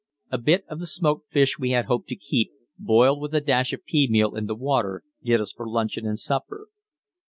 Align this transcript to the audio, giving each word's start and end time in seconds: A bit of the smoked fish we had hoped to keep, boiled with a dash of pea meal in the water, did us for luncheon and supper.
A 0.31 0.39
bit 0.39 0.65
of 0.67 0.79
the 0.79 0.87
smoked 0.87 1.31
fish 1.31 1.59
we 1.59 1.73
had 1.73 1.85
hoped 1.85 2.07
to 2.09 2.15
keep, 2.15 2.49
boiled 2.79 3.21
with 3.21 3.35
a 3.35 3.39
dash 3.39 3.71
of 3.71 3.85
pea 3.85 4.07
meal 4.09 4.33
in 4.35 4.47
the 4.47 4.55
water, 4.55 5.03
did 5.23 5.39
us 5.39 5.53
for 5.53 5.67
luncheon 5.69 6.07
and 6.07 6.17
supper. 6.17 6.69